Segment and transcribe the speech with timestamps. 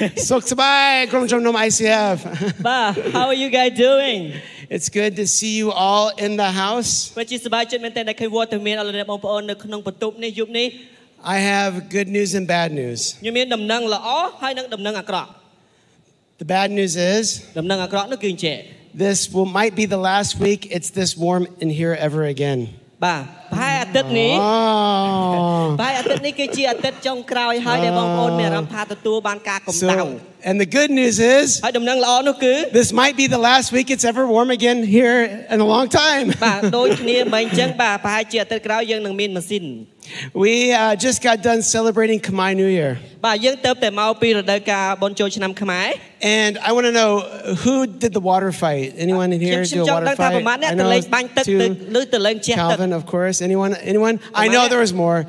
[0.16, 1.04] Sok sabai,
[2.62, 4.32] Ba, how are you guys doing?
[4.70, 7.12] It's good to see you all in the house.
[11.22, 13.00] I have good news and bad news.
[13.20, 14.08] ខ្ញុំមានដំណឹងល្អ
[14.42, 15.30] ហើយនិងដំណឹងអាក្រក់
[16.40, 17.24] The bad news is
[19.04, 22.60] This will might be the last week it's this warm in here ever again.
[23.04, 23.14] Ba.
[30.48, 34.50] And the good news is ហើយដំណឹងល្អនោះគឺ This might be the last week it's ever warm
[34.58, 35.18] again here
[35.54, 36.26] in a long time.
[36.46, 39.64] បាទដូចគ្នាមិនអញ្ចឹងបាទប្រហែលជាអាទិត្យក្រោយយើងនឹងមានម៉ាស៊ីន
[40.42, 42.92] We uh, just got done celebrating Khmer New Year
[43.26, 45.88] បាទយើងទៅតែមកពីរដូវកាលបុណ្យចូលឆ្នាំខ្មែរ
[46.38, 47.12] And I want to know
[47.64, 50.34] who did the water fight anyone in here do a water fight
[52.62, 53.36] Calvin of course.
[53.48, 53.74] Anyone Anyone?
[53.82, 54.20] Anyone?
[54.34, 55.26] I know there was more.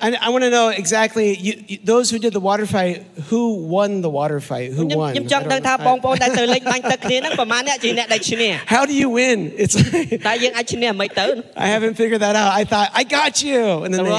[0.00, 3.04] And I want to know exactly you, you, those who did the water fight.
[3.28, 4.72] Who won the water fight?
[4.72, 5.14] Who won?
[5.40, 5.62] I don't-
[8.66, 9.52] How do you win?
[9.56, 10.22] It's like,
[11.56, 12.52] I haven't figured that out.
[12.52, 14.10] I thought I got you, and then they,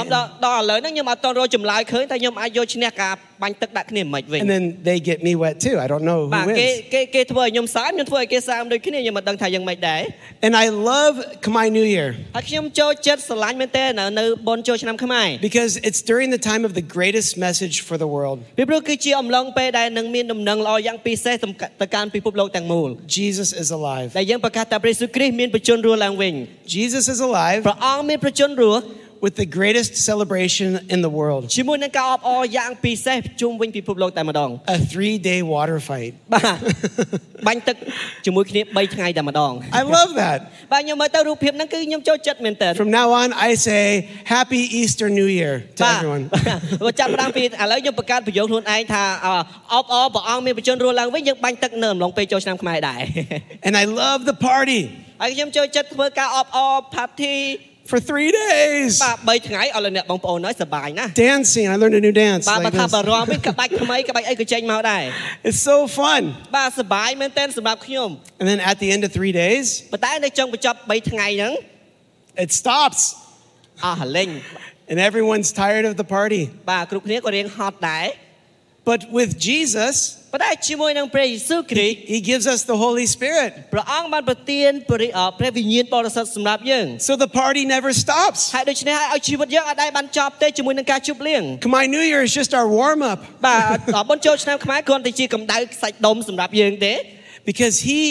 [3.42, 10.02] បាញ់ទឹកដាក់គ្នាមិនវិញ And then they get me wet too I don't know who wins បាទគេគេគេធ្វើឲ្យខ្ញុំសើមខ្ញុំធ្វើឲ្យគេសើមដូចគ្នាខ្ញុំមិនដឹងថាយ៉ាងម៉េចដែរ
[10.46, 11.14] And I love
[11.46, 18.08] Khmer New Year ហើយខ្ញុំចូលចិត្តស្រឡាញ់មែនទេនៅនៅបុណ្យចូលឆ្នាំខ្មែរ Because it's during the time of the greatest message for the
[18.14, 21.34] world ពីព្រោះគឺជាអំឡុងពេលដែលនឹងមានដំណឹងល្អយ៉ាងពិសេស
[21.80, 26.34] ទៅកាន់ពិភពលោកទាំងមូល Jesus is alive ដែលយើងប្រកាសថាព្រះយេស៊ូវគ្រីស្ទមានប្រជញ្ញរស់ឡើងវិញ
[26.74, 28.82] Jesus is alive ព្រះអង្គមានប្រជញ្ញរស់
[29.22, 31.48] with the greatest celebration in the world.
[34.66, 36.14] A three day water fight.
[39.72, 40.50] I love that.
[42.76, 46.30] From now on, I say Happy Easter New Year to everyone.
[53.62, 54.90] and I love the party
[57.84, 59.00] for three days.
[61.14, 62.46] Dancing, I learned a new dance.
[65.44, 66.34] It's so fun.
[68.40, 69.84] And then at the end of three days,
[72.36, 73.14] it stops.
[74.88, 76.50] and everyone's tired of the party.
[78.84, 83.50] But with Jesus, ប៉ុន្តែជាមួយនឹងព្រះយេស៊ូវគ្រីស្ទ He gives us the Holy Spirit.
[83.74, 88.40] ព្រះអង្គបានប្រទានព្រះអព្រះវិញ្ញាណបរិសុទ្ធសម្រាប់យើង So the party never stops.
[88.54, 91.42] ហើយដូច្នេះហើយឲ្យជីវិតយើងអាចបានចប់ទេជាមួយនឹងការជប់លៀង
[91.78, 96.94] My New Year is just our warm up បាទអបុនចូលឆ្នាំខ្មែរគ្រាន់តែជាកម្ដៅសាច់ដុំសម្រាប់យើងទេ
[97.50, 98.02] because He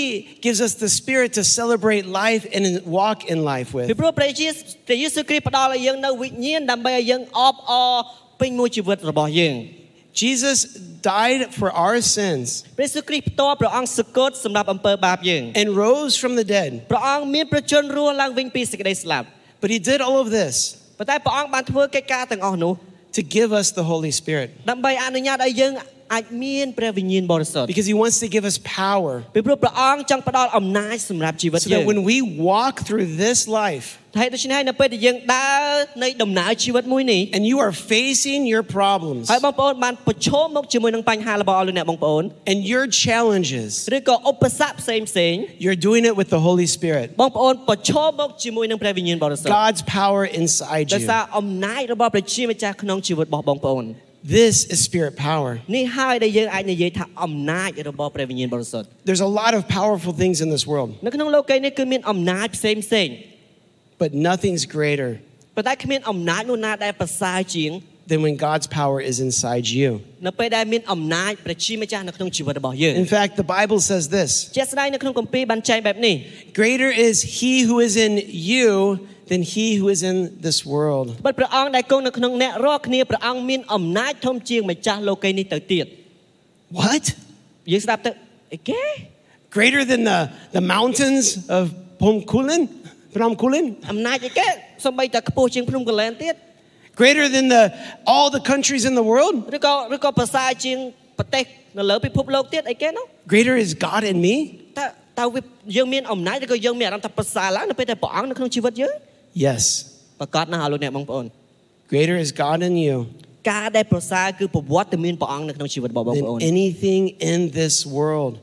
[0.45, 2.63] gives us the Spirit to celebrate life and
[2.99, 3.87] walk in life ពី with.
[4.01, 7.93] ព្រោះព្រះយេស៊ូវព្រះយេស៊ូវគ្រីស្ទផ្ដល់ឲ្យយើងនៅវិញ្ញាណដើម្បីឲ្យយើងអបអរ
[8.39, 9.55] ពេញមួយជីវិតរបស់យើង
[10.13, 10.65] Jesus
[11.01, 12.63] died for our sins
[15.55, 16.87] and rose from the dead.
[19.61, 20.75] But he did all of this
[23.13, 24.51] to give us the Holy Spirit.
[26.13, 32.17] អាចមានព្រះវិញ្ញាណបរិសុទ្ធ Because he wants to give us power ពីព្រោះព្រះអង្គចង់ផ្ដល់អំណាចសម្រាប់ជីវិតយើង So that when we
[32.49, 33.87] walk through this life
[34.19, 35.63] ហើយដូច្នេះនៅពេលដែលយើងដើរ
[36.03, 46.29] នៃដំណើរជីវិតមួយនេះ And you are facing your problems ហើយបងប្អូនបានប្រឈមមុខជាមួយនឹងបញ្ហារបស់លោកអ្នកបងប្អូន And your challenges ឬក៏ឧបសគ្គផ្សេងផ្សេង You're doing it with
[46.35, 53.85] the Holy Spirit បងប្អូនប្រឈមមុខជាមួយនឹងព្រះវិញ្ញាណបរិសុទ្ធ God's power inside you ដោយសារអំណាចរបស់ព្រះជាម្ចាស់ក្នុងជីវិតរបស់បងប្អូន
[54.23, 55.59] this is spirit power.
[59.05, 61.01] There's a lot of powerful things in this world.
[63.97, 65.19] But nothing's greater
[68.07, 70.01] than when God's power is inside you.
[72.95, 74.51] In fact, the Bible says this
[76.53, 81.07] Greater is He who is in you than he who is in this world.
[86.71, 87.05] What?
[88.69, 88.95] Eh,
[89.57, 90.19] Greater than the,
[90.57, 91.25] the mountains
[91.57, 91.63] of
[91.99, 92.61] Phnom Kulen?
[97.01, 97.63] Greater than the,
[98.05, 99.35] all the countries in the world?
[103.11, 104.35] Eh, Greater is God in me?
[104.79, 104.85] តើ
[105.19, 105.25] តើ
[105.75, 108.93] យើងមានអំណាចឬក៏យើងមានអារម្មណ៍ថាប្រសើរឡើងនៅពេលដែលព្រះអង្គនៅក្នុងជីវិតយើង?
[109.33, 109.63] Yes.
[111.89, 112.97] Greater is God in you.
[113.51, 118.33] ការដែលប្រសើរគឺប្រវត្តិមានព្រះអង្គនៅក្នុងជីវិតរបស់បងប្អូន Anything in this world.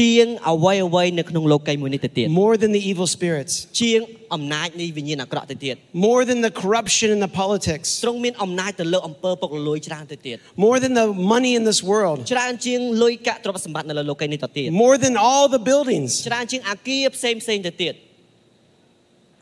[0.00, 3.54] ជាងអ្វីអ្វីនៅក្នុងលោកីយ៍មួយនេះទៅទៀត More than the evil spirits.
[3.82, 4.00] ជាង
[4.34, 5.74] អំណាចនៃវិញ្ញាណអាក្រក់ទៅទៀត
[6.08, 7.88] More than the corruption in the politics.
[8.04, 12.18] ត្រង់មានអំណាចទៅលើអំពើពុករលួយច្រើនទៅទៀត More than the money in this world.
[12.32, 16.10] ច្រើនជាងលុយកាក់ទ្រព្យសម្បត្តិនៅលើលោកីយ៍នេះទៅទៀត More than all the buildings.
[16.28, 17.94] ច្រើនជាងអាគារផ្សេងផ្សេងទៅទៀត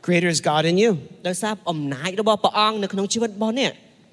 [0.05, 0.91] Greater is God in you.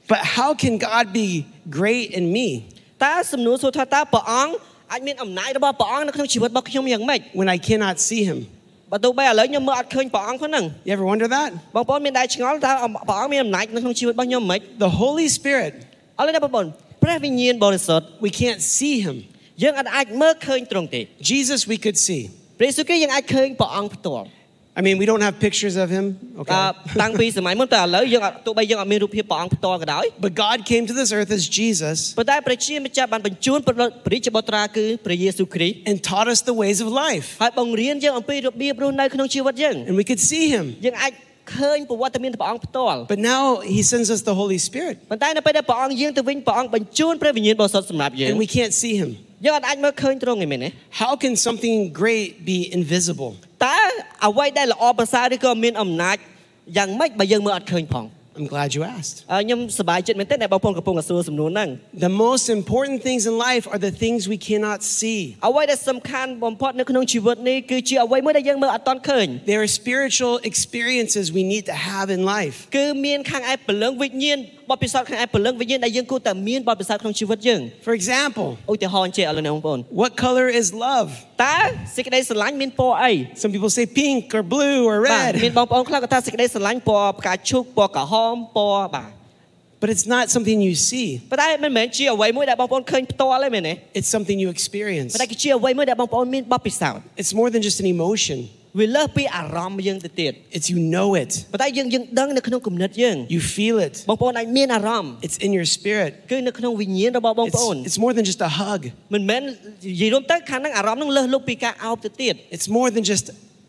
[0.08, 2.64] But how can God be great in me?
[7.34, 8.46] When I cannot see Him.
[10.84, 11.52] You ever wonder that?
[14.78, 15.74] The Holy Spirit.
[18.20, 19.24] We can't see Him.
[21.20, 22.30] Jesus, we could see.
[24.74, 26.16] I mean, we don't have pictures of him.
[26.38, 26.50] Okay.
[30.18, 32.14] But God came to this earth as Jesus.
[35.84, 37.36] and taught us the ways of life.
[39.86, 40.74] And we could see him.
[43.08, 44.96] But now he sends us the Holy Spirit.
[48.30, 49.16] And we can't see him.
[50.92, 53.34] How can something great be invisible?
[54.02, 56.16] តើអ្វីដែលល្អប្រសើរឬក៏មានអំណាច
[56.76, 58.06] យ៉ាងម៉េចបើយើងមើលអត់ឃើញផង
[58.38, 59.16] I'm glad you asked.
[59.32, 61.68] អឺខ្ញុំសប្បាយចិត្តមែនទែនដែលបងប្អូនកំពុងតែសួរសំណួរហ្នឹង
[62.08, 65.20] The most important things in life are the things we cannot see.
[65.48, 72.56] អ្វីដែលសំខាន់បំផុតនៅក្នុងជីវិតនេះគឺជាអ្វីមួយដែលយើងមើលអត់ទាន់ឃើញ There are spiritual experiences we need to have in life.
[72.76, 74.38] គឺមានខាងឯព្រលឹងវិញ្ញាណ
[77.86, 81.10] For example ឧទាហរណ៍ជាឥឡូវនេះបងប្អូន What color is love
[81.44, 81.58] តើ
[81.96, 85.32] សេចក្តីស្រឡាញ់មានពណ៌អី Some people say pink or blue or red
[89.82, 91.08] But it's not something you see.
[91.32, 95.10] But I មិនមែនជាអ្វីមួយដែលបងប្អូនឃើញផ្ទាល់ទេមែនទេ It's something you experience.
[95.16, 98.38] But I could see a way មួយដែលបងប្អូនមានបទពិសោធន៍ It's more than just an emotion.
[98.78, 107.76] វាលើសពីអារម្មណ៍យើងទៅទៀត It's you know it ប៉ុន្តែយើងយើងដឹងនៅក្នុងគំនិតយើង You feel it បងប្អូនអាចមានអារម្មណ៍ It's in your spirit គឺនៅក្នុងវិញ្ញាណរបស់បងប្អូន
[107.88, 108.82] It's more than just a hug
[109.14, 109.42] មិនមែន
[109.88, 113.26] និយាយរួមទៅខាងហ្នឹងអារម្មណ៍ហ្នឹងលើសលុបពីការអោបទៅទៀត It's more than just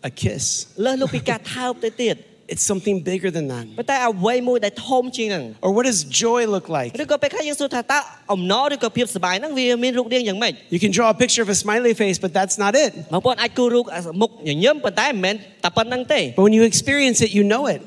[0.09, 0.44] a kiss
[0.85, 2.15] លើសលុបពីការថើបទៅទៀត
[2.45, 3.66] it's something bigger than that.
[5.62, 6.94] Or what does joy look like?
[10.69, 12.94] You can draw a picture of a smiley face, but that's not it.
[16.36, 17.81] But when you experience it, you know it.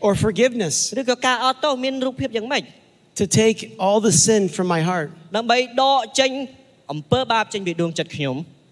[0.00, 0.90] Or forgiveness.
[3.14, 5.10] To take all the sin from my heart.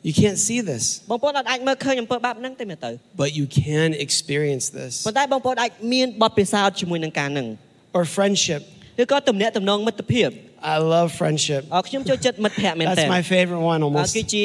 [0.08, 0.84] You can't see this.
[3.20, 4.92] But you can experience this.
[7.96, 8.62] Or friendship.
[10.74, 11.62] I love friendship.
[12.96, 14.10] That's my favorite one almost.
[14.16, 14.42] គឺជា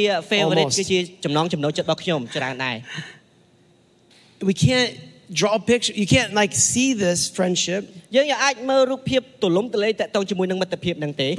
[4.50, 4.92] We can't
[5.40, 5.94] draw a picture.
[6.02, 7.82] You can't like see this friendship.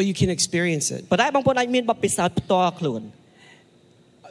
[0.00, 3.02] But you can experience it ប៉ុន្តែបងប្អូនអាចមានបទពិសោធន៍ផ្ទាល់ខ្លួន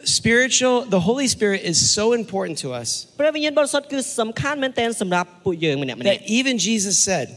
[0.04, 3.08] spiritual the holy spirit is so important to us
[6.04, 7.28] that even jesus said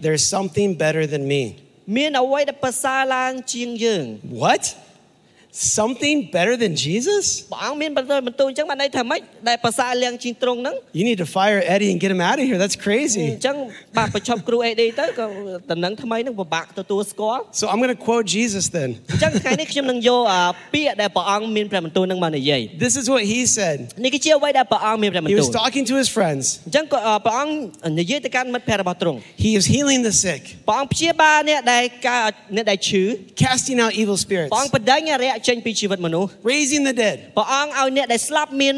[0.00, 1.56] there's something better than me.
[4.28, 4.76] What?
[5.50, 7.44] something better than Jesus?
[10.92, 12.58] You need to fire Eddie and get him out of here.
[12.58, 13.36] That's crazy.
[17.52, 19.00] so I'm going to quote Jesus then.
[22.78, 23.92] this is what he said.
[25.28, 26.60] He was talking to his friends.
[29.36, 30.58] He is healing the sick,
[33.34, 34.50] casting out evil spirits.
[35.48, 38.74] ចេញពីជីវិតមនុស្ស raising the dead ព្រះអង្គឲ្យអ្នកដែលស្លាប់មាន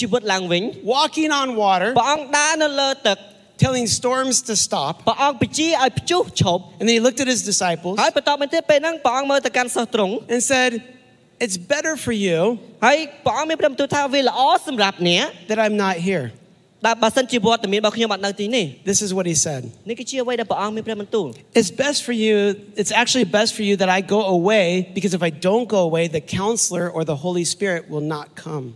[0.00, 0.62] ជីវិតឡើងវិញ
[0.94, 3.18] walking on water ព្រះអង្គដើរនៅលើទឹក
[3.64, 10.70] telling storms to stop ព្រះអង្គបញ្ជាឲ្យព្យុះឈប់ and he looked at his disciples ហើយបន្តមកទៀតពេលហ្នឹងព្រះអង្គមើលទៅកាន់សិស្សទ្រង់ and said
[11.44, 12.38] it's better for you
[12.84, 16.26] ហើយព្រះអង្គមានព្រះបន្ទូលថាវាល្អសម្រាប់អ្នក that I'm not here
[18.84, 19.70] this is what he said.
[21.54, 25.22] It's best for you, it's actually best for you that I go away because if
[25.22, 28.74] I don't go away, the counselor or the Holy Spirit will not come.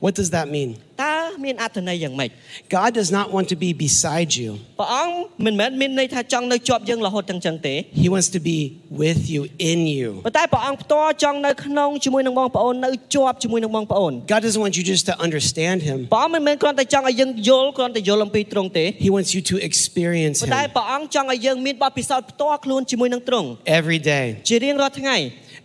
[0.00, 0.76] What does that mean?
[1.02, 2.30] តើមានអត្ថន័យយ៉ាងម៉េច
[2.76, 4.50] God does not want to be beside you.
[4.80, 5.14] ព្រះអង្គ
[5.46, 8.58] មិនមែនមានន័យថាចង់នៅជាប់យើងរហូតទាំងចឹងទេ He wants to be
[9.02, 10.08] with you, in you.
[10.26, 15.98] ប៉ុន្តែព្រះអង្គផ្ទាល់ចង់នៅក្នុងជាមួយនឹងបងប្អូននៅជាប់ជាមួយនឹងបងប្អូន God doesn't want you just to understand Him.
[16.14, 23.48] ព្រះអង្គមិនមែនគ្រាន់តែចង់ឲ្យយើងយល់គ្រាន់តែយល់អំពីទ្រង់ទេ He wants you to experience ប៉ុន្តែ Him ព្រះអង្គចង់ឲ្យយើងមានបទពិសោធន៍ផ្ទាល់ខ្លួនជាមួយនឹងទ្រង់
[23.78, 24.26] every day.
[24.48, 25.16] ជារៀងរាល់ថ្ងៃ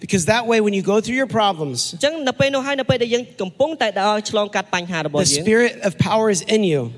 [0.01, 1.95] Because that way when you go through your problems
[5.25, 6.91] The spirit of power is in you.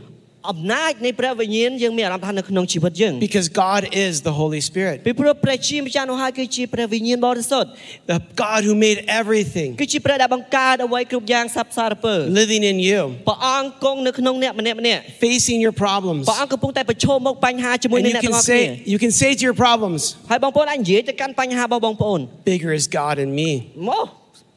[0.51, 7.69] អំណាចនៃព្រះវិញ្ញាណយើងមានអារម្មណ៍ថានៅក្នុងជីវិតយើង because God is the Holy Spirit, ពីព្រោះព្រះជាម្ចាស់នោះហើយគឺជាព្រះវិញ្ញាណបរិសុទ្ធ
[8.12, 16.23] the God who made everything គឺជាព្រះដែលបង្កើតអ្វីគ្រប់យ៉ាងសັບសារពើ living in you, ព្រះអង្គគង់នៅក្នុងអ្នកម្នាក់ម្នាក់ facing your problems.
[16.29, 22.19] ព្រះអង្គកំពុងតែប្រឈមមុខបញ្ហាជាមួយ And នឹង you អ្នកទាំង can អស់គ្នា say, you can say to your problems, ហើយបងប្អូនអាចនិយាយទៅកាន់បញ្ហារបស់បងប្អូន
[22.50, 23.50] bigger is God in me
[23.89, 24.07] មក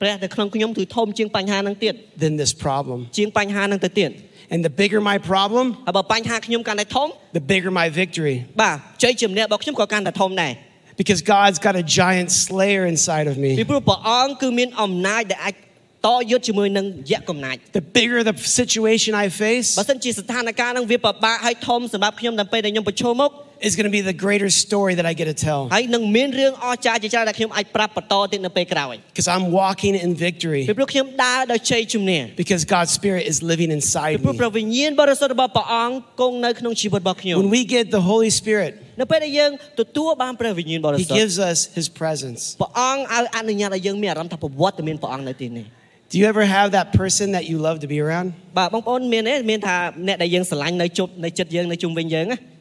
[0.01, 4.11] ព្រះនៅក្នុងខ្ញុំគឺធំជាងបញ្ហានឹងទៀត than this problem ជាងបញ្ហានឹងទៅទៀត
[4.53, 10.53] And the bigger my problem, ហើយបើបញ្ហាខ្ញុំកាន់តែធំ the bigger my victory បាទជ័យជំនះរបស់ខ្ញុំក៏កាន់តែធំដែរ
[11.01, 15.55] because God's got a giant slayer inside of me ពីព្រោះព្រះអង្គគឺមានអំណាចដែលអាច
[16.07, 25.07] តយុទ្ធជាមួយនឹងយៈកំណាច The bigger the situation I face បើសិនជាស្ថានភាពនឹងវាពិបាកហើយធំសម្រាប់ខ្ញុំដល់ពេលដែលខ្ញុំប្រឈមមុខ is going to be the greater story that
[25.07, 25.69] I get to tell.
[29.09, 30.65] Because I'm walking in victory.
[32.37, 34.39] Because God's Spirit is living inside me.
[37.39, 38.75] When we get the Holy Spirit,
[40.99, 42.57] He gives us His presence.
[46.09, 48.33] Do you ever have that person that you love to be around?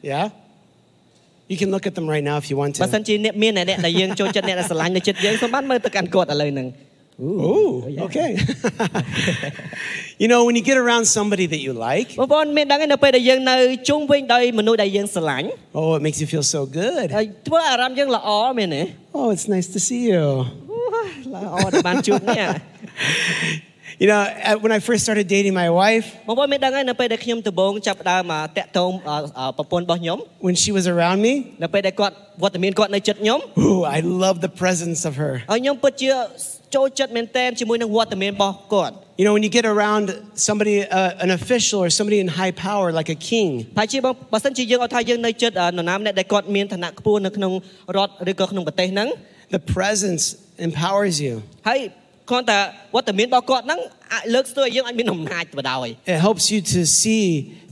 [0.02, 0.30] Yeah.
[1.52, 2.80] You can look at them right now if you want to.
[2.82, 6.68] បើសិនជាអ្នកមានអ្នកដែលយើងចូលចិត្តអ្នកដែលស្រឡាញ់នៅចិត្តយើងសូមបានមើលទៅកាន់គាត់ឥឡូវហ្នឹង
[7.18, 8.36] Ooh, oh, okay.
[10.18, 12.34] you know, when you get around somebody that you like, oh,
[15.94, 17.10] it makes you feel so good.
[19.14, 20.44] Oh, it's nice to see you.
[23.98, 26.06] You know, uh, when I first started dating my wife,
[30.40, 31.56] When she was around me,
[33.56, 35.42] Ooh, I love the presence of her.
[39.16, 42.92] You know, when you get around somebody, uh, an official or somebody in high power,
[42.92, 43.64] like a king.
[49.50, 51.40] The presence empowers you.
[52.30, 52.60] គាត់តែ
[52.94, 53.80] វត្តមានរបស់គាត់ហ្នឹង
[54.12, 57.24] អាចលើកស្ទួយយើងអាចមានអំណាចបដោយ It helps you to see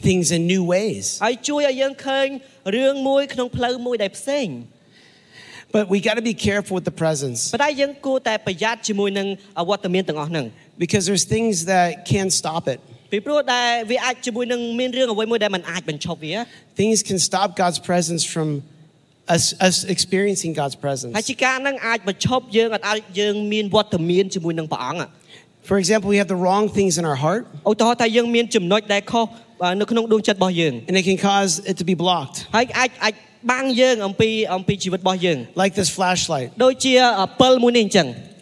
[0.06, 1.04] things in new ways.
[1.25, 2.26] ហើយជួយឲ្យយើងឃើញ
[2.76, 4.49] រឿងមួយក្នុងផ្លូវមួយដែលផ្សេង
[5.76, 7.40] But we got to be careful with the presence.
[7.54, 9.26] ប៉ុន្តែយើងគួរតែប្រយ័ត្នជាមួយនឹង
[9.70, 10.46] វត្តមានទាំងអស់ហ្នឹង
[10.84, 12.78] Because there's things that can stop it.
[13.12, 16.34] ពីព្រោះដែលវាអាចជាមួយនឹងមានរឿងអ្វីមួយដែលมันអាចបញ្ឈប់វា
[16.80, 18.49] Things can stop God's presence from
[19.28, 21.14] as as experiencing God's presence.
[25.62, 27.47] For example we have the wrong things in our heart.
[30.88, 32.47] And it can cause it to be blocked.
[35.54, 36.52] Like this flashlight.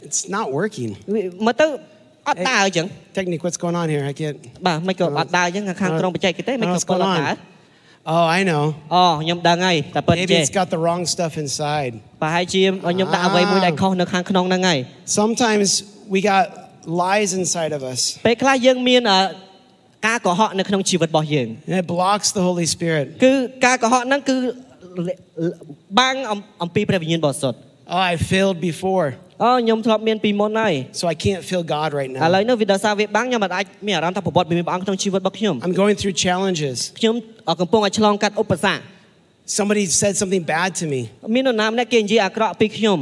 [0.02, 0.96] It's not working.
[3.14, 4.04] Technique what's going on here?
[4.04, 4.38] I can't
[8.04, 8.74] Oh, I know.
[8.90, 11.92] Oh, Maybe it's got the wrong stuff inside.
[12.22, 14.78] ប្រហែលជាខ្ញុំដាក់អ្វីមួយដែលខុសនៅខាងក្នុងហ្នឹងហើយ
[15.20, 15.68] Sometimes
[16.14, 16.44] we got
[17.02, 19.18] lies inside of us, ពេលខ្លះយើងមានអ่า
[20.06, 23.06] ការកុហកនៅក្នុងជីវិតរបស់យើង and it blocks the Holy Spirit.
[23.24, 23.32] គឺ
[23.66, 24.36] ការកុហកហ្នឹងគឺ
[26.00, 27.58] បាំងអំអំពីព្រះវិញ្ញាណបរិសុទ្ធ
[27.94, 29.06] Oh, I failed before.
[29.42, 37.14] អូខ្ញុំធ្លាប់មានពីមុនហើយ So I can't feel God right now ឥឡូវនេះវាដោយសារវាបាំងខ្ញុំមិនអាចមានអារម្មណ៍ថាប្រវត្តិមានព្រះអង្គក្នុងជីវិតរបស់ខ្ញុំ I'm going through challenges ខ្ញុំ
[37.60, 38.80] កំពុងតែឆ្លងកាត់ឧបសគ្គ
[39.58, 41.00] Somebody said something bad to me
[41.34, 42.98] មាននរណាម្នាក់គេនិយាយអាក្រក់ពីខ្ញុំ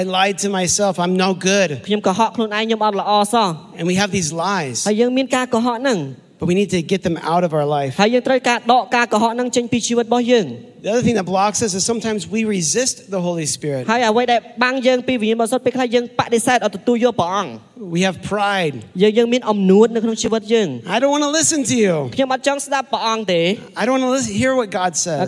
[0.00, 0.92] I lied to myself.
[1.04, 1.68] I'm no good.
[1.88, 4.76] ខ្ញុំកុហកខ្លួនឯងខ្ញុំអត់ល្អសោះ And we have these lies.
[4.88, 5.98] ហើយយើងមានការកុហកហ្នឹង
[6.40, 7.92] but we need to get them out of our life.
[8.00, 10.46] ហើយយើងត្រូវការដកការកុហកនឹងចេញពីជីវិតរបស់យើង
[10.86, 13.82] The other thing that blocks us is sometimes we resist the Holy Spirit.
[13.92, 17.52] ហើយអ្វីដែលបាំងយើងពីវិញ្ញាណបរិសុទ្ធពេលខ្លះយើងបដិសេធអត់ទទួលយកព្រះអង្គ
[17.96, 18.74] We have pride.
[19.02, 21.94] យើងយើងមានអំនួតនៅក្នុងជីវិតយើង I don't want to listen to you.
[22.16, 23.42] ខ្ញុំអត់ចង់ស្ដាប់ព្រះអង្គទេ
[23.80, 25.18] I don't want to listen, hear what God says.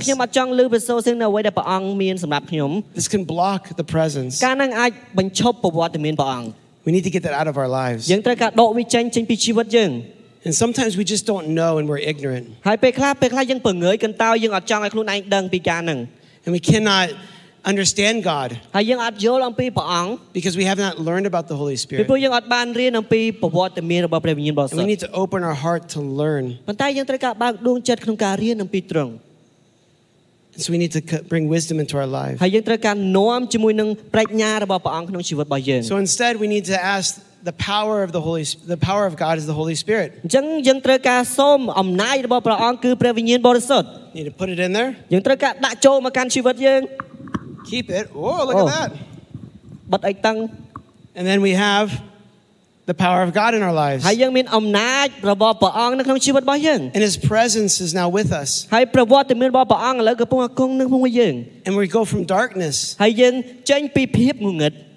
[2.98, 4.32] This can block the presence.
[4.46, 6.48] ការនឹងអាចបញ្ឈប់ប្រវត្តិមានព្រះអង្គ
[6.86, 8.02] We need to get that out of our lives.
[10.44, 12.48] And sometimes we just don't know and we're ignorant.
[16.44, 17.10] And we cannot
[17.64, 18.58] understand God
[20.32, 22.02] because we have not learned about the Holy Spirit.
[24.72, 26.58] And we need to open our heart to learn.
[30.58, 32.40] So we need to bring wisdom into our lives.
[35.84, 39.38] So instead, we need to ask the power of the Holy the power of God
[39.38, 40.20] is the Holy Spirit.
[44.14, 44.96] You need to put it in there?
[47.64, 48.10] Keep it.
[48.14, 48.68] Oh look oh.
[48.68, 48.98] at that
[51.14, 52.00] and then we have
[52.86, 54.04] the power of God in our lives.
[56.94, 58.66] And his presence is now with us.
[61.66, 62.96] And we go from darkness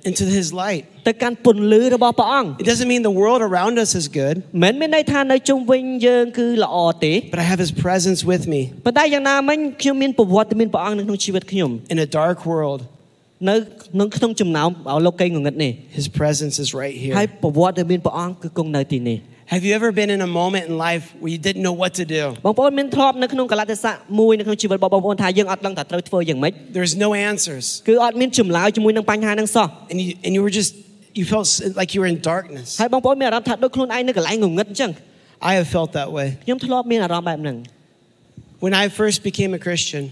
[0.09, 0.83] into his light.
[1.07, 4.35] ទៅកាន់ពន្លឺរបស់ព្រះអង្គ It doesn't mean the world around us is good.
[4.63, 8.61] មិនមានន័យថានៅជុំវិញយើងគឺល្អទេ But I have his presence with me.
[8.85, 12.81] ប៉ុន្តែយ៉ាងណាមិញខ្ញុំមានប្រវត្តិមានព្រះអង្គនៅក្នុងជីវិតខ្ញុំ In a dark world
[15.97, 17.13] His presence is right here.
[17.17, 21.93] ហើយប្រវត្តិមានព្រះអង្គគឺគង់នៅទីនេះ have you ever been in a moment in life where you didn't know what
[21.95, 22.35] to do?
[26.73, 27.83] There's no answers.
[29.91, 30.75] And you and you were just
[31.13, 32.67] you felt like you were in darkness.
[32.81, 34.91] ហើយបងប្អូនមានអារម្មណ៍ថាដូចខ្លួនឯងនៅកន្លែងងងឹតអញ្ចឹង
[35.49, 36.27] I have felt that way.
[36.45, 37.57] ខ្ញុំធ្លាប់មានអារម្មណ៍បែបហ្នឹង
[38.65, 40.03] When I first became a Christian.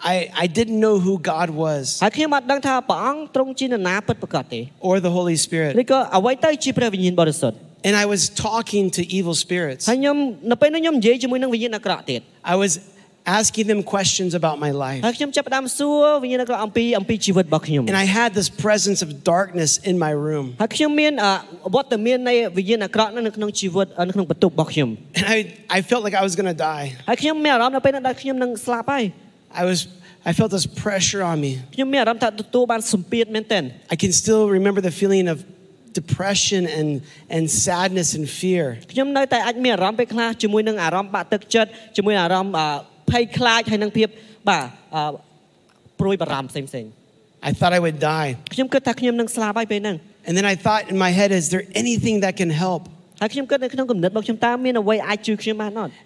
[0.00, 1.98] I, I didn't know who God was.
[4.80, 5.74] Or the Holy Spirit.
[7.84, 9.86] And I was talking to evil spirits.
[12.44, 12.80] I was
[13.24, 15.00] asking them questions about my life.
[17.86, 20.54] And I had this presence of darkness in my room.
[25.14, 26.96] And I, I felt like I was going to die.
[29.54, 29.88] I was
[30.24, 31.58] I felt this pressure on me.
[33.90, 35.44] I can still remember the feeling of
[35.92, 38.78] depression and and sadness and fear.
[47.42, 48.36] I thought I would die.
[50.26, 52.88] And then I thought in my head, is there anything that can help?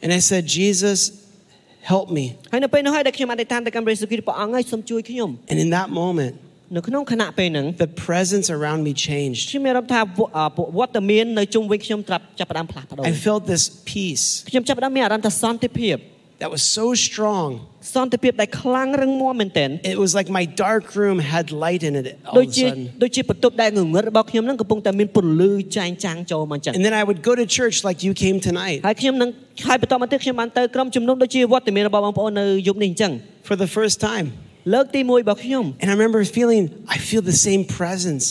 [0.03, 1.13] And I said, Jesus,
[1.83, 2.37] help me.
[5.49, 6.37] And in that moment,
[7.77, 9.51] the presence around me changed.
[13.05, 14.45] I felt this peace
[16.43, 17.51] that was so strong.
[19.85, 22.19] It was like my dark room had light in it.
[26.75, 28.81] And then I would go to church like you came tonight.
[33.45, 34.33] For the first time.
[35.81, 38.25] And I remember feeling, I feel the same presence.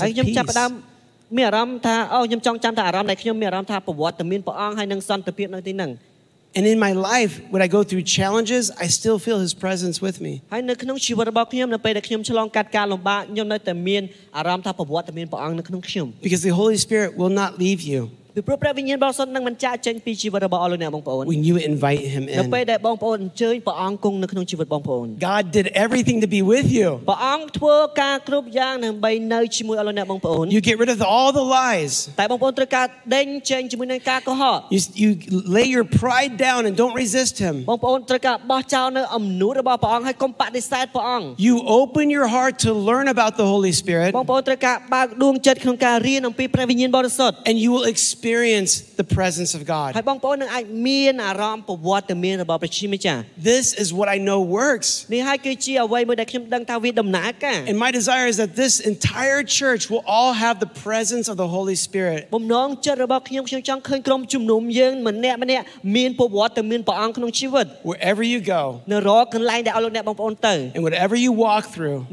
[6.54, 10.20] And in my life, when I go through challenges, I still feel His presence with
[10.20, 10.42] me.
[16.22, 18.12] Because the Holy Spirit will not leave you.
[18.36, 22.70] ពីព្រោះព្រះវិញ្ញាណបរិសុទ្ធនឹងមិនចាកចេញពីជីវិតរបស់អស់លោកអ្នកបងប្អូន when you invite him នៅពេល in.
[22.72, 26.90] ដែលបងប្អូនអញ្ជើញព្រះអង្គគង់នៅក្នុងជីវិតបងប្អូន God did everything to be with you.
[27.10, 31.94] ព្រះអង្គធ្វើការគ្រប់យ៉ាងដើម្បីនៅជាមួយអស់លោកអ្នកបងប្អូន You get rid of all the lies.
[32.20, 35.10] តែបងប្អូនត្រូវការដេញចេញជាមួយនឹងការកុហក You, you
[35.58, 37.56] lay your pride down and don't resist him.
[37.70, 47.88] បងប្អូនត្រូវការបោះចោលនៅអំនួតរបស់ព្រះអង្គហើយកុំបដិសេធព្រះអង្គ You open your heart to learn about the Holy Spirit បងប្អូនត្រូវការបើកដួងចិត្តក្នុងការរៀនអំពីព្រះវិញ្ញាណបរិសុទ្ធ and you will
[47.94, 49.94] experience experience the presence of God.
[53.42, 55.06] This is what I know works.
[57.68, 61.48] And my desire is that this entire church will all have the presence of the
[61.48, 62.28] Holy Spirit.
[67.84, 68.82] Wherever you go,
[70.76, 72.06] and whatever you walk through,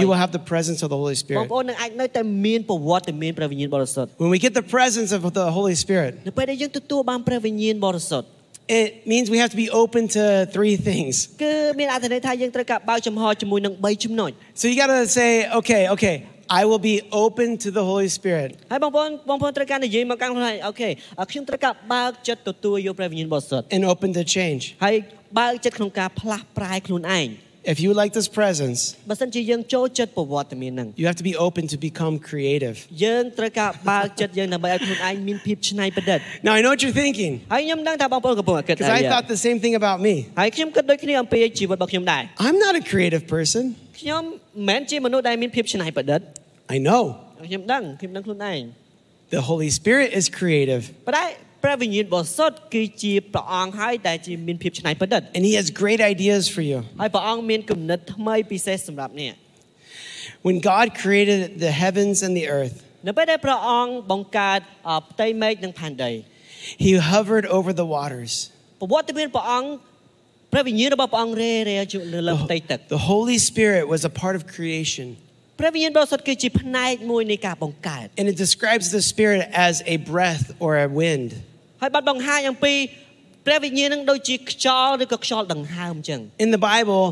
[0.00, 1.48] you will have the presence of the Holy Spirit.
[4.18, 6.24] When we get the presence of the Holy Spirit
[8.68, 11.28] It means we have to be open to three things.
[14.54, 18.56] So you gotta say, okay, okay, I will be open to the Holy Spirit.
[23.70, 24.76] And open to change.
[27.68, 28.96] If you like this presence
[30.96, 32.86] You have to be open to become creative
[36.42, 37.42] Now I know what you're thinking
[38.78, 40.28] Because I thought the same thing about me.
[42.38, 43.76] I'm not a creative person
[46.70, 47.16] I know
[49.30, 50.90] The Holy Spirit is creative.
[51.04, 59.34] But I, ព្រះវិញ្ញាណបរិសុទ្ធគឺជាព្រះអង្គហើយដែលជាមានភាពច្នៃប្រឌិត And he has great ideas for you ហើយព្រះអង្គមានគំនិតថ្មីពិសេសសម្រាប់អ្នក
[60.46, 64.60] When God created the heavens and the earth នៅពេលដែលព្រះអង្គបង្កើត
[65.12, 66.12] ផ្ទៃមេឃនិងផែនដី
[66.84, 68.32] He hovered over the waters
[68.80, 69.68] ប្រវត្តិមានព្រះអង្គ
[70.52, 71.76] ព្រះវិញ្ញាណរបស់ព្រះអង្គរេរេ
[72.12, 75.06] លើលើផ្ទៃទឹក The Holy Spirit was a part of creation
[75.60, 81.28] ព្រះវិញ្ញាណបរិសុទ្ធគឺជាផ្នែកមួយនៃការបង្កើត and it describes the Spirit as a breath or a wind.
[81.82, 82.74] ហើយបាត់បង្ហាញអំពី
[83.46, 87.02] ព្រះវិញ្ញាណនឹងដូចជាខ្យល់ឬក៏ខ្យល់ដង្ហើមអញ្ចឹង In the Bible,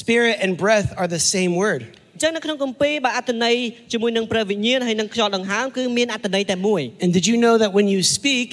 [0.00, 1.80] spirit and breath are the same word.
[2.14, 3.56] អញ្ចឹងនៅក្នុងគម្ពីរបើអត្ថន័យ
[3.92, 8.48] ជាមួយនឹងព្រះវិញ្ញាណហើយនឹងខ្យល់ដង្ហើមគឺមានអត្ថន័យតែមួយ And did you know that when you speak,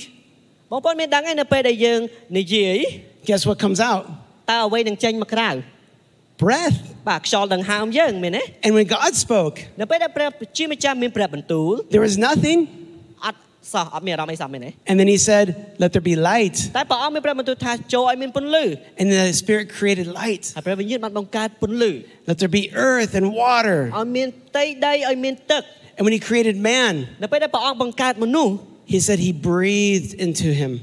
[0.72, 2.00] បងប្អូនមានដឹងទេនៅពេលដែលយើង
[2.38, 2.78] និយាយ
[3.30, 4.04] guess what comes out?
[4.50, 5.50] តើអ្វីនឹងចេញមកក្រៅ
[6.40, 6.74] breath.
[8.64, 9.60] And when God spoke,
[11.92, 12.68] there was nothing.
[14.88, 16.72] And then he said, Let there be light.
[18.98, 20.54] And the Spirit created light.
[22.26, 23.92] Let there be earth and water.
[25.98, 27.08] And when he created man,
[28.86, 30.80] he said he breathed into him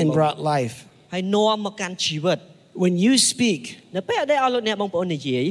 [0.00, 0.86] and brought life.
[1.12, 2.38] ហើយនាំមកកាន់ជីវិត
[2.82, 3.62] When you speak
[3.96, 5.44] នៅពេលដែលអស់លោកអ្នកបងប្អូននិយាយ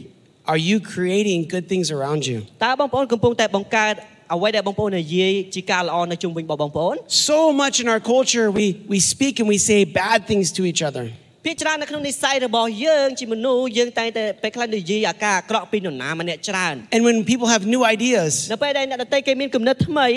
[0.52, 3.94] Are you creating good things around you តើបងប្អូនកំពុងតែបង្កើត
[4.34, 6.96] អ្វីដែលបងប្អូននិយាយជាការល្អនៅជុំវិញរបស់បងប្អូន
[7.30, 10.82] So much in our culture we we speak and we say bad things to each
[10.90, 11.06] other
[11.46, 20.08] ភាគច្រើននៅក្នុងនិស័យរបស់យើងជាមនុស្សយើងតែងតែពេលខ្លះនិយាយអាការអាក្រក់ពីនរណាម្នាក់ច្រើន And when people have new ideas នៅពេលដែលអ្នកដទៃគេមានគំនិតថ្មី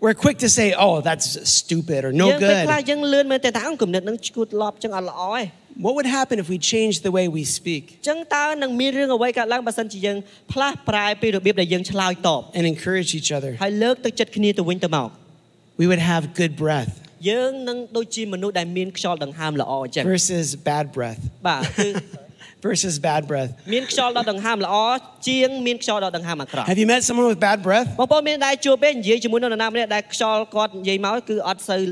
[0.00, 2.66] we're quick to say, oh, that's stupid or no good.
[5.76, 7.98] What would happen if we changed the way we speak?
[12.54, 13.56] And encourage each other.
[15.78, 17.00] We would have good breath.
[20.04, 21.20] Versus bad breath.
[22.66, 24.76] versus bad breath មានខ្យល់ដកដង្ហើមល្អ
[25.28, 31.82] ជាងមានខ្យល់ដកដង្ហើមអាក្រក់ Have you met someone with bad breath បងប្អូនមានដែរជួបទេនិយាយជាមួយនរណាម្នាក់ដែលខ្យល់គាត់និយាយមកគឺអត់សូវ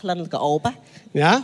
[0.00, 0.72] ក្លិនក្រអូបហ៎
[1.22, 1.38] Yeah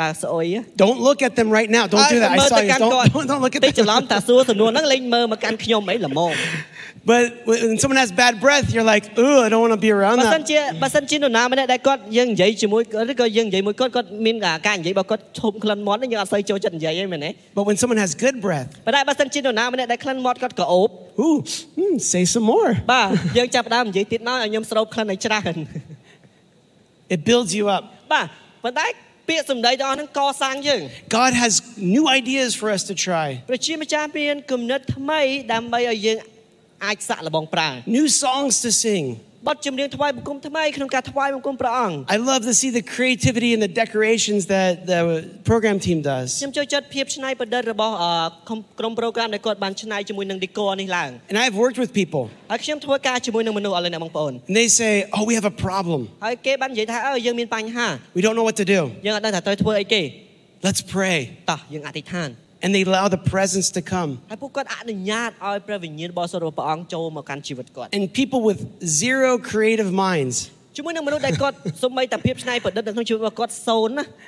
[0.00, 0.46] បាទស្អុយ
[0.82, 1.84] Don't look at them right now.
[1.92, 2.30] Don't do that.
[2.34, 2.74] I saw you.
[2.84, 3.86] don't don't, don't look at them.
[7.10, 10.16] But when someone has bad breath, you're like, ooh, I don't want to be around
[10.18, 10.24] that.
[10.24, 20.88] បើសិនជាបើសិនជានរណាម្នាក់ដែលគាត់យើងនិយាយជាមួយឬក៏យើងនិយាយមួយគាត់គាត់មានការនិយាយរបស់គាត់ឈប់ក្លិនមាត់យើងអត់សូវចូលចិត្តនិយាយទេមែនទេ But when someone has good breath ប៉ុន្តែបើសិនជានរណាម្នាក់ដែលក្លិនមាត់គាត់ក្រអូប
[21.24, 21.38] ooh
[21.76, 22.70] hmm, say some more
[27.14, 27.82] It builds you up.
[28.12, 28.26] បាទ
[28.64, 28.86] ប៉ុន្តែ
[29.28, 30.82] ពាក្យសម្ដីទាំងអស់ហ្នឹងកសាងយើង
[31.18, 31.52] God has
[31.96, 35.20] new ideas for us to try ព្រះជាម្ចាស់មានគំនិតថ្មី
[35.52, 36.18] ដើម្បីឲ្យយើង
[36.84, 39.04] អាចសាក់លបងប្រើ New songs to sing
[42.08, 46.38] I love to see the creativity and the decorations that the program team does.
[51.28, 52.30] And I've worked with people.
[54.48, 56.08] And they say oh we have a problem.
[58.14, 58.90] We don't know what to do.
[60.62, 61.36] Let's pray
[62.64, 64.18] and they allow the presence to come.
[67.92, 70.50] And people with zero creative minds.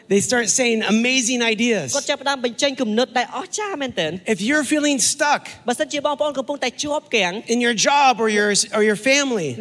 [0.09, 1.91] they start saying amazing ideas.
[4.27, 5.49] If you're feeling stuck
[7.49, 9.57] in your job or your or your family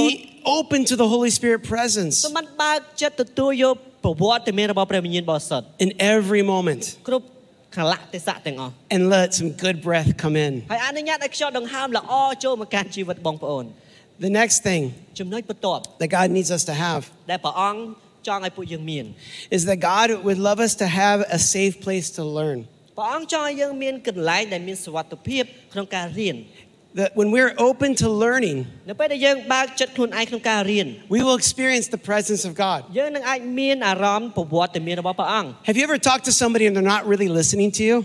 [0.00, 2.22] Be open to the Holy Spirit presence.
[4.06, 7.26] ប្រវត្តិមានរបស់ព្រះវិញ្ញាណបរិសុទ្ធ in every moment គ្រប់
[7.76, 12.14] កលៈទេសៈទាំងអស់ and let some good breath come in ហើយអនុញ្ញាតឲ្យខ្យល់ដង្ហើមល្អ
[12.44, 13.64] ចូលមកកាន់ជីវិតបងប្អូន
[14.26, 14.82] the next thing
[15.18, 17.80] ចំណុចបន្ទាប់ that God needs us to have ដែលព្រះអង្គ
[18.28, 19.04] ចង់ឲ្យពួកយើងមាន
[19.56, 22.58] is that God would love us to have a safe place to learn
[22.98, 26.36] ព្រះអង្គចង់ឲ្យយើងមានកន្លែងដែលមានសុវត្ថិភាពក្នុងការរៀន
[26.96, 28.66] that when we're open to learning
[31.10, 32.84] we will experience the presence of God.
[35.66, 38.02] have you ever talked to somebody and they're not really listening to you?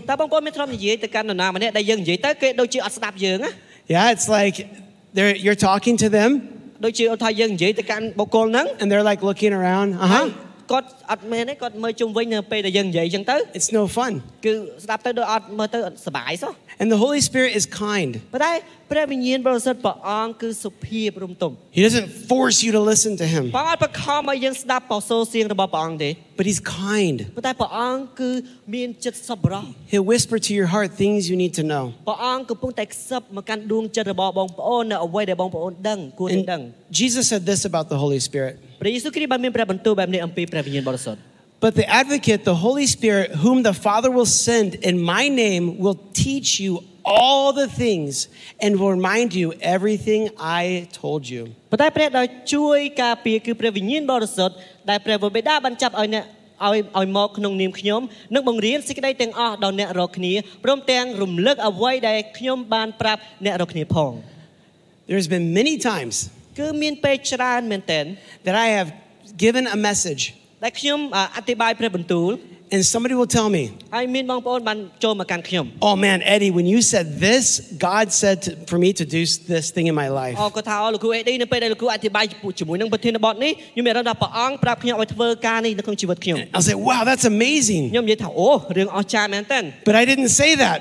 [3.88, 4.68] Yeah it's like
[5.14, 6.48] they're you're talking to them
[8.78, 9.94] and they're like looking around.
[9.94, 10.30] Uh huh
[10.70, 14.12] គាត់អត់មែនទេគាត់មើលជុំវិញនៅពេលដែលយើងនិយាយអញ្ចឹងទៅ It's no fun
[14.44, 14.52] គឺ
[14.84, 18.52] ស្ដាប់ទៅដូចអត់មើលទៅសប្បាយសោះ And the Holy Spirit is kind ប៉ុន្តែ
[18.92, 28.30] ព្រះវិញ្ញាណបរិសុទ្ធព្រះអង្គគឺសុភាពរម្យទម He doesn't force you to listen to him ព្រះអង្គបង្ខំឲ្យយើងស្ដាប់បោសូរសៀងរបស់ព្រះអង្គទេ But he's kind ប៉ុន្តែព្រះអង្គគឺ
[28.74, 36.62] មានចិត្តសប្បុរស He'll whisper to your heart things you need to know ព្រះអង្គកំពុងតែខ្សឹបមកកាន់ដួងចិត្តរបស់បងប្អូននៅអ្វីដែលបងប្អូនដឹងគួរតែដឹង
[37.00, 38.54] Jesus said this about the Holy Spirit
[41.64, 45.98] but the advocate, the Holy Spirit, whom the Father will send in my name, will
[46.12, 46.72] teach you
[47.04, 48.28] all the things
[48.60, 51.42] and will remind you everything I told you.
[56.62, 58.00] ឲ្យឲ្យមកក្នុងនាមខ្ញុំ
[58.34, 60.32] នឹងបង្រៀនសេចក្តីទាំងអស់ដល់អ្នករកគ្នា
[60.64, 64.12] ព្រមទាំងរំលឹកអ្វីដែលខ្ញុំបានប្រាប់អ្នករកគ្នាផង
[65.10, 66.16] There's been many times
[68.44, 68.92] that I have
[69.36, 70.34] given a message.
[72.74, 73.70] And somebody will tell me,
[75.82, 77.44] Oh man, Eddie, when you said this,
[77.78, 80.36] God said to, for me to do this thing in my life.
[86.54, 87.90] I'll say, Wow, that's amazing.
[89.84, 90.80] But I didn't say that.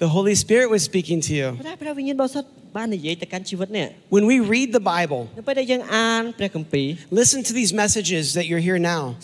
[0.00, 1.58] The Holy Spirit was speaking to you.
[4.08, 5.28] When we read the Bible,
[7.10, 9.16] listen to these messages that you're here now.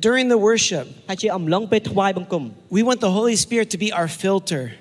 [0.00, 0.86] During the worship,
[2.70, 4.72] we want the Holy Spirit to be our filter.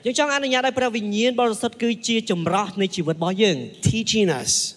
[3.81, 4.73] Teaching us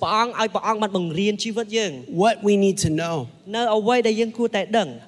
[2.11, 3.29] what we need to know.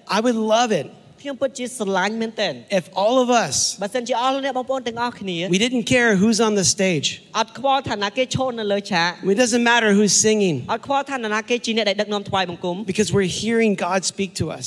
[0.07, 0.87] I would love it.
[1.23, 9.39] ខ្ញុំពិតជាស្រឡាញ់មែនទែន If all of us បើសិនជាអស់លោកអ្នកបងប្អូនទាំងអស់គ្នា We didn't care who's on the stage អត់ខ្វល់ថាណាគេឈរនៅលើឆាក It
[9.45, 14.67] doesn't matter who's singing អត់ខ្វល់ថាណាគេជាអ្នកដែលដឹកនាំថ្វាយបង្គំ Because we're hearing God speak to us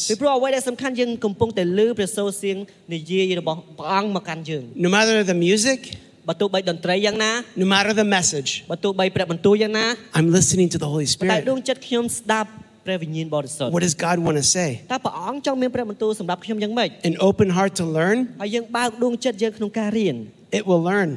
[4.85, 5.79] No matter the music
[7.61, 8.63] No matter the message
[10.17, 12.49] I'm listening to the Holy Spirit តែដួងចិត្តខ្ញុំស្ដាប់
[12.85, 14.69] ព្រះវិញ្ញាណបរិសុទ្ធ What does God want to say?
[14.93, 20.15] តើព្រះអង្គចង់មានព្រះបន្ទូលសម្រាប់ខ្ញុំយ៉ាងម៉េច An open heart to learn ហើយយើងបើកដួងចិត្តយើងក្នុងការរៀន
[20.57, 21.09] It will learn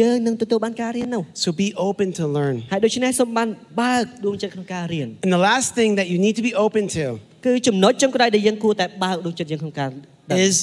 [0.00, 3.48] យើងនឹងទទួលបានការរៀននោះ So be open to learn ហើយដូច្នេះសូមបាន
[3.82, 7.04] បើកដួងចិត្តក្នុងការរៀន And the last thing that you need to be open to
[7.46, 9.90] គឺចំណុចចុងក្រោយដែលយើងគួរតែបើកដួងចិត្តយើងក្នុងការ
[10.46, 10.56] is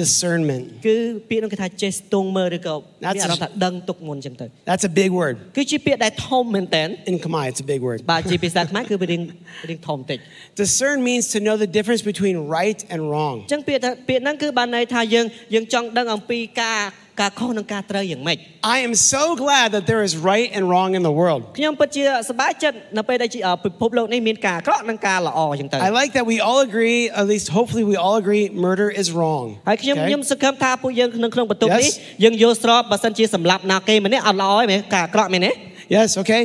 [0.00, 0.64] discernment.
[0.86, 0.96] គឺ
[1.28, 5.34] ពាក្យនោះគេថាចេះស្ទង់មើលឬក៏មានអារម្មណ៍ថាដឹងទុកមុនចឹងទៅ That's a big word.
[5.56, 7.98] គឺជាពាក្យដែលធំមែនតើ In Khmer it's a big word.
[8.12, 9.22] បាទជាភាសាខ្មែរគឺវារៀង
[9.68, 10.18] រៀងធំតិច
[10.62, 13.36] Discern means to know the difference between right and wrong.
[13.52, 16.80] ចឹងពាក្យពាក្យហ្នឹងគឺបានន័យថាយើងយើងចង់ដឹងអំពីការ
[17.20, 18.38] ការខុសនិងការត្រូវយ៉ាងម៉េច
[18.74, 21.40] I am so glad that there is right and wrong in the world.
[21.58, 29.06] ខ្ញុំពិតជាសប្បាយចិត្តនៅពេលដែលជាអឺពិភពលោកនេះមានការអាក្រក់និងការល្អអញ្ចឹងទៅ I like that we all agree, at least hopefully we all agree, murder is
[29.18, 29.46] wrong.
[29.68, 30.06] ហើយខ្ញុំ Okay?
[30.08, 31.80] ខ្ញុំសង្ឃឹមថាពួកយើងក្នុងក្នុងបន្ទប់ Yes.
[31.82, 31.90] នេះ
[32.24, 35.52] យើងយល់ស្របបើសិនជាសម្លាប់ណាគេម្នាក់អត់ល្អទេមែនការអាក្រក់មែនទេ
[35.96, 36.42] Yes, okay?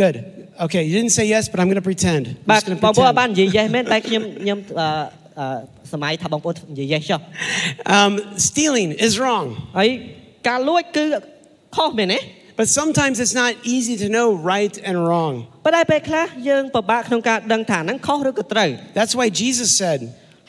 [0.00, 0.14] Good.
[0.66, 2.22] Okay, you didn't say yes, but I'm going to pretend.
[2.28, 5.25] I'm បាទ just gonna បងប្អូនអត់បាន pretend.
[5.92, 7.20] សម័យថាបងប្អូននិយាយចុះ
[7.96, 8.12] um
[8.48, 9.46] stealing is wrong
[9.78, 9.88] ហើយ
[10.48, 11.04] ការលួចគឺ
[11.76, 12.20] ខុសមែនទេ
[12.60, 15.34] But sometimes it's not easy to know right and wrong.
[15.64, 18.68] ប៉ុន្តែពេលខ្លះយើងពិបាកក្នុងការដឹងថាហ្នឹងខុសឬក៏ត្រូវ
[18.98, 20.00] That's why Jesus said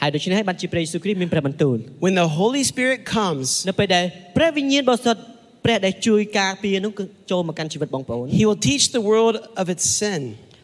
[0.01, 4.05] ហើយដូច្នេះហើយបានជាព្រះយេស៊ូវគ្រីស្ទមានព្រះបន្ទូល When the Holy Spirit comes នៅពេលដែល
[4.37, 5.21] ព្រះវិញ្ញាណបរិសុទ្ធ
[5.65, 10.21] ព្រះដែលជួយការពារនោះគឺចូលមកកាន់ជីវិតបងប្អូន He will teach the world of its sin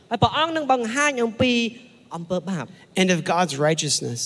[0.09, 1.53] ហើយព្រះអង្គនឹងបង្ហាញអំពី
[2.15, 2.65] អំពើបាប
[3.02, 4.19] and of God's righteousness.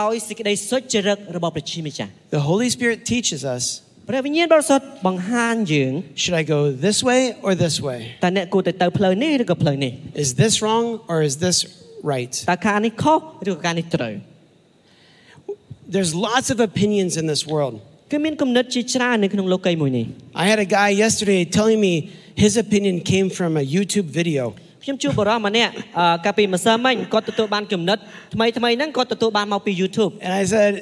[0.00, 3.64] ដោយសេចក្តីសុចរិតរបស់ព្រះជាម្ចាស់ The Holy Spirit teaches us
[4.08, 8.00] ព្រះវិញ្ញាណបរិសុទ្ធបង្ហាញយើង Should I go this way or this way?
[8.24, 9.92] តើអ្នកគួរទៅទៅផ្លូវនេះឬក៏ផ្លូវនេះ?
[10.24, 11.56] Is this wrong or is this
[12.12, 12.34] right?
[15.94, 17.74] There's lots of opinions in this world.
[18.10, 20.06] គឺមានគំនិតជាច្រើននៅក្នុងលោកីយ៍មួយនេះ
[20.42, 21.94] I had a guy yesterday telling me
[22.44, 24.44] his opinion came from a YouTube video.
[24.88, 27.98] ខ្ញុំជួបបរិសម្នាក់អឺកាលពីម្សិលមិញគាត់ទទួលបានគំនិត
[28.34, 30.72] ថ្មីថ្មីហ្នឹងគាត់ទទួលបានមកពី YouTube And I said,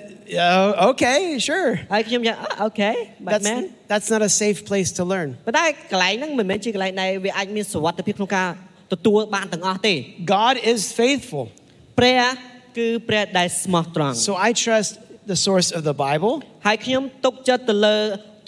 [0.51, 1.69] oh, okay, sure.
[1.93, 2.91] ហើយខ្ញុំយ៉ាងអូខេ
[3.27, 5.29] បា That's, ត់មែន that's not a safe place to learn.
[5.47, 8.49] ប៉ុន្តែកន្លែងហ្នឹងមិនមែនជាកន្លែងដែលវាអាចមានសុវត្ថិភាពក្នុងការ
[8.93, 9.95] ទទួលបានទាំងអស់ទេ
[10.37, 11.45] God is faithful.
[11.99, 12.23] ព្រះ
[12.77, 14.93] គឺព្រះដែលស្មោះត្រង់ So I trust
[15.33, 16.35] the source of the Bible
[16.67, 17.99] ហើយខ្ញុំទុកចិត្តទៅលើ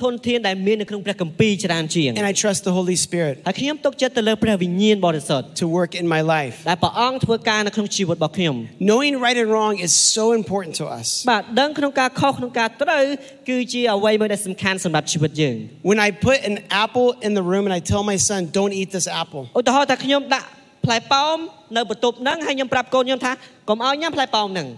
[0.03, 6.57] ធនធានដែលមាននៅក្នុងព្រះគម្ពីរច្រើនជាង And I trust the Holy Spirit ហើយខ្ញុំទុកចិត្តទៅលើព្រះវិញ្ញាណបរិសុទ្ធ to work in my life.
[6.71, 8.57] ដែលព្រះអង្គធ្វើការនៅក្នុងជីវិតរបស់ខ្ញុំ
[8.91, 11.07] Knowing right and wrong is so important to us.
[11.31, 13.05] បាទដឹងក្នុងការខុសក្នុងការត្រូវ
[13.49, 15.57] គឺជាអ្វីមួយដែលសំខាន់សម្រាប់ជីវិតយើង
[15.91, 18.89] When I put an apple in the room and I tell my son, don't eat
[18.97, 20.47] this apple, ឧទាហរណ៍ថាខ្ញុំដាក់
[20.85, 21.37] ផ្លែប៉ោម
[21.77, 23.33] នៅបន្ទប់ហ្នឹងហើយខ្ញុំប្រាប់កូនខ្ញុំថា
[23.69, 24.69] កុំឲ្យញ៉ាំផ្លែប៉ោមហ្នឹង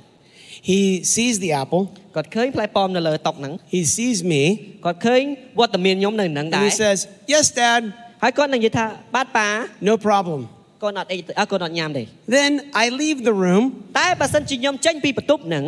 [0.69, 0.81] he
[1.15, 1.83] sees the apple.
[2.17, 4.43] គាត់ឃើញផ្លែប៉ោមនៅលើតុហ្នឹង he sees me.
[4.85, 5.23] គាត់ឃើញ
[5.61, 6.99] វត្តមានខ្ញុំនៅហ្នឹងដែរ he says
[7.35, 7.81] yes dad.
[8.23, 9.49] ហើយគាត់នឹងនិយាយថាបាទប៉ា
[9.89, 10.41] no problem.
[10.83, 11.17] គាត់អត់អី
[11.51, 12.03] គាត់អត់ញ៉ាំទេ
[12.37, 12.51] then
[12.83, 13.65] i leave the room.
[14.01, 15.65] តែបើសិនជាខ្ញុំចេញពីបន្ទប់ហ្នឹង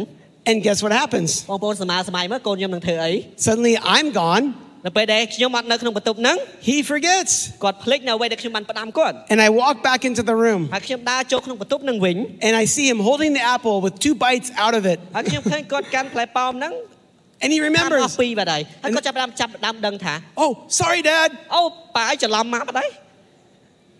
[0.48, 1.30] and guess what happens
[3.46, 4.44] suddenly i'm gone.
[4.86, 6.36] នៅពេលដែលខ្ញុំអត់នៅក្នុងបន្ទប់ហ្នឹង
[6.68, 12.16] He forgets គាត់ភ្លេចនៅអ្វីដែលខ្ញុំបានផ្ដាំគាត់ And I walk back into the room ហើយខ្ញុំដើរចូលក្នុងបន្ទប់ហ្នឹងវិញ
[12.46, 16.74] And I see him holding the apple with two bites out of it ហើយខ្ញុំឃើញគាត់កាន់ផ្លែប៉ោមហ្នឹង
[17.42, 21.62] And he remembers ពីបាត់ហើយហើយគាត់ចាប់ដើមចាប់ដើមដឹងថា Oh sorry dad អូ
[21.96, 22.90] ប៉ាឲ្យច្រឡំមកបាត់ហើយ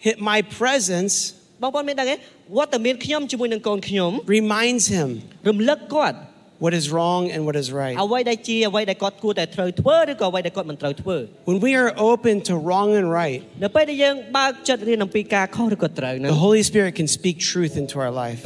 [0.06, 1.14] Hit my presence
[1.62, 2.16] បងប្អូនមានដឹងទេ
[2.56, 5.08] វត្តមានខ្ញុំជាមួយនឹងកូនខ្ញុំ reminds him
[5.48, 6.16] រំលឹកគាត់
[6.62, 7.96] what is wrong and what is right.
[11.44, 13.42] When we are open to wrong and right,
[16.28, 18.44] the Holy Spirit can speak truth into our life.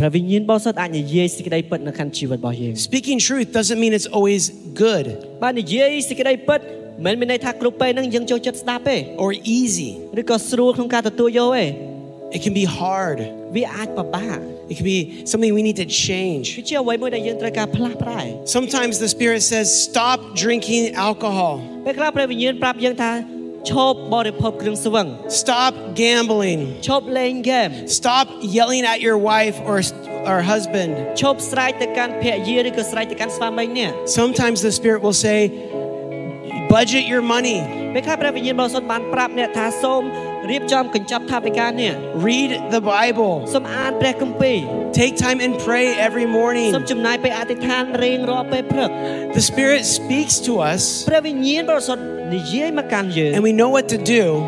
[2.76, 5.06] Speaking truth doesn't mean it's always good.
[9.18, 9.98] Or easy.
[12.32, 13.20] It can be hard.
[14.68, 16.56] It could be something we need to change.
[18.46, 21.62] Sometimes the Spirit says, stop drinking alcohol.
[25.28, 26.80] Stop gambling.
[27.88, 29.82] Stop yelling at your wife or
[30.26, 31.16] or husband.
[34.06, 35.48] Sometimes the Spirit will say,
[36.68, 37.60] budget your money.
[42.14, 43.46] Read the Bible.
[44.92, 46.72] Take time and pray every morning.
[49.34, 51.04] The Spirit speaks to us.
[53.34, 54.42] And we know what to do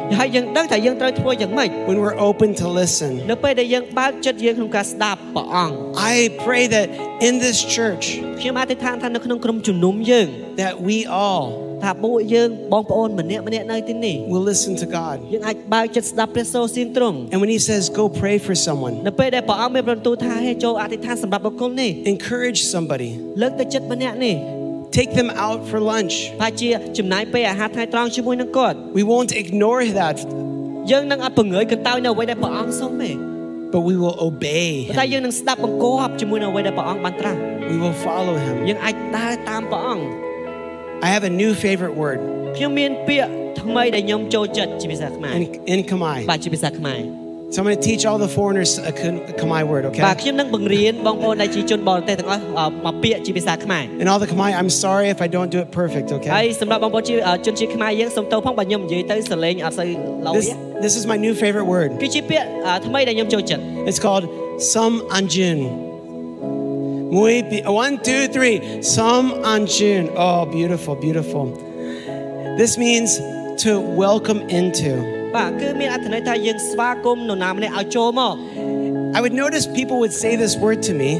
[1.86, 3.26] when we're open to listen.
[5.96, 6.88] I pray that
[7.20, 8.20] in this church,
[10.56, 11.66] that we all
[14.28, 15.20] we'll listen to God.
[17.30, 19.04] And when he says go pray for someone
[22.04, 23.16] encourage somebody
[24.90, 26.30] take them out for lunch.
[28.94, 30.24] We won't ignore that.
[33.70, 34.86] But we will obey.
[37.70, 38.66] We will follow him.
[41.02, 42.18] I have a new favorite word.
[45.36, 45.84] In, in
[47.50, 50.02] so I'm going to teach all the foreigners uh, a Khmer word, okay?
[50.02, 50.20] And
[54.08, 56.28] all the Khmer I'm sorry if I don't do it perfect, okay?
[56.36, 57.14] ហើយសម្រាប់បងប្អូនជា
[57.46, 59.86] ជនជាតិខ្មែរយើងសូមទោសផងបើខ្ញុំនិយាយទៅសលេងអត់សូវ
[60.26, 60.32] ល្អ
[60.86, 61.88] This is my new favorite word.
[63.88, 64.24] It's called
[64.72, 65.58] Sam Anjun.
[67.84, 68.56] One two three
[68.94, 70.02] Sam Anjun.
[70.24, 71.44] Oh beautiful, beautiful.
[72.60, 73.10] This means
[73.64, 73.70] to
[74.04, 74.92] welcome into.
[75.36, 78.34] បាទគឺមានអត្ថន័យថាយើងស្វាគមន៍នរណាម្នាក់ឲ្យចូលមក
[79.14, 81.18] I would notice people would say this word to me.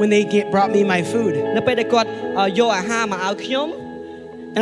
[0.00, 1.36] When they get, brought me my food.
[1.36, 1.58] And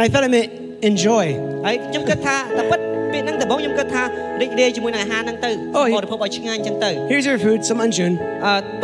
[0.05, 1.35] I thought I meant enjoy.
[5.75, 5.87] oh,
[7.09, 8.19] here's your food, someone June.
[8.19, 8.81] And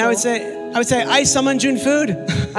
[0.00, 2.10] I would say, I would say I summon June food.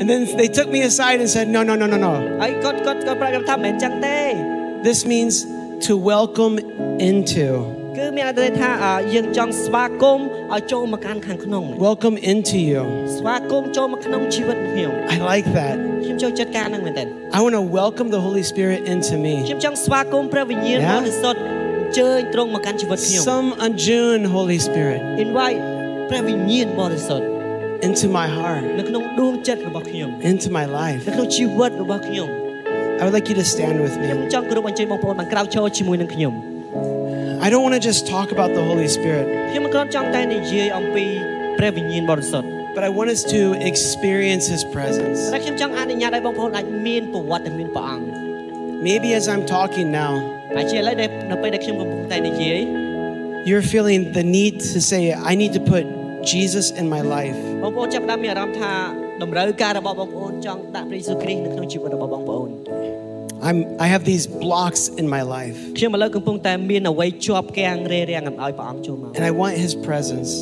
[0.00, 2.12] And then they took me aside and said no no no no no.
[2.42, 4.20] ហើយគាត់គាត់គាត់ប្រាប់ខ្ញុំថាមិនចឹងទេ
[4.88, 5.34] This means
[5.86, 6.54] to welcome
[7.10, 7.48] into.
[7.98, 8.70] គឺមានន័យថា
[9.14, 12.82] យើងចង់ស្វាគមន៍ឲ្យចូលមកកាន់ខាងក្នុង Welcome into you
[15.14, 15.76] I like that.
[17.36, 19.34] I want to welcome the Holy Spirit into me.
[19.46, 21.40] ខ្ញុំចង់ស្វាគមន៍ព្រះវិញ្ញាណបរិសុទ្ធ
[23.30, 25.60] some unjune Holy Spirit invite
[26.08, 27.26] ព្រះវិញ្ញាណបរិសុទ្ធ
[27.86, 32.28] into my heart នៅក្នុងដួងចិត្តរបស់ខ្ញុំ into my life នៅក្នុងជីវិតរបស់ខ្ញុំ
[33.00, 34.06] I would like you to stand with me
[37.46, 39.26] I don't want to just talk about the Holy Spirit
[42.74, 45.18] But I want us to experience his presence
[48.88, 50.37] Maybe as I'm talking now
[53.46, 55.86] you're feeling the need to say, I need to put
[56.24, 57.36] Jesus in my life.
[63.40, 65.56] I'm, I have these blocks in my life.
[69.14, 70.40] And I want His presence.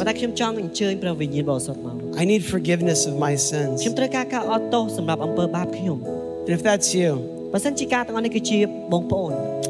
[2.18, 3.82] I need forgiveness of my sins.
[6.46, 7.50] And if that's you,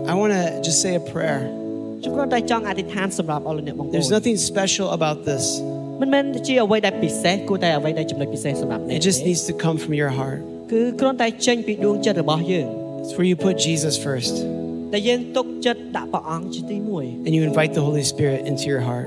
[0.06, 1.48] I want to just say a prayer.
[3.92, 5.60] There's nothing special about this.
[8.90, 10.42] It just needs to come from your heart.
[13.02, 14.44] It's where you put Jesus first.
[17.24, 19.06] And you invite the Holy Spirit into your heart.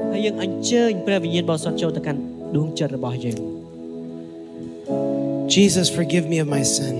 [5.48, 6.98] Jesus, forgive me of my sin.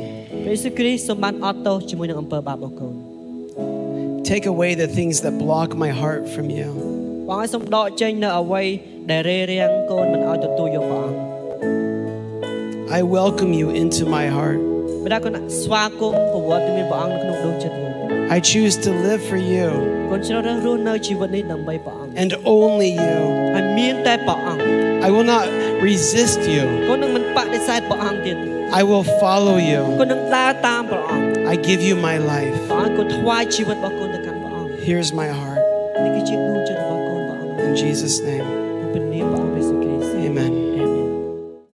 [4.30, 7.26] Take away the things that block my heart from you.
[12.92, 14.60] I welcome you into my heart.
[18.30, 19.72] I choose to live for you.
[22.16, 23.52] And only you.
[25.02, 25.50] I will not
[25.82, 26.86] resist you.
[28.72, 29.82] I will follow you.
[31.48, 32.70] I give you my life.
[34.90, 35.60] Here's my heart.
[37.60, 38.59] In Jesus' name.